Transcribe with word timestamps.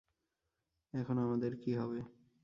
এখন 0.93 1.15
আমাদের 1.17 1.51
কী 1.55 1.71
হবে? 1.73 1.99